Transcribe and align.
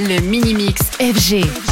Le 0.00 0.20
Mini 0.22 0.54
Mix 0.54 0.80
FG. 0.98 1.71